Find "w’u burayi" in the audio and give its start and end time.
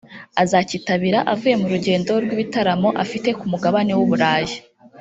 3.97-4.55